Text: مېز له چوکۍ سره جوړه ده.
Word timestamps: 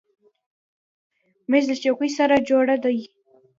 مېز 1.49 1.63
له 1.69 1.75
چوکۍ 1.83 2.09
سره 2.17 2.35
جوړه 2.49 2.75
ده. 2.83 2.91